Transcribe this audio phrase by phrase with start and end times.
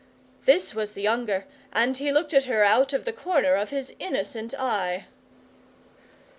[0.45, 3.93] This was the younger, and he looked at her out of the corner of his
[3.99, 5.05] innocent eye.